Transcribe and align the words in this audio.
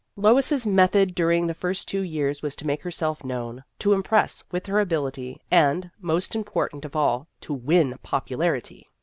Lois's 0.15 0.65
method 0.65 1.13
during 1.13 1.45
the 1.45 1.53
first 1.53 1.87
two 1.87 2.01
years 2.01 2.41
was 2.41 2.55
to 2.55 2.65
make 2.65 2.81
herself 2.81 3.23
known, 3.23 3.63
to 3.77 3.93
impress 3.93 4.43
with 4.51 4.65
her 4.65 4.79
ability, 4.79 5.39
and 5.51 5.91
most 6.01 6.35
important 6.35 6.83
of 6.85 6.95
all 6.95 7.27
to 7.39 7.53
win 7.53 7.95
popularity. 8.01 8.87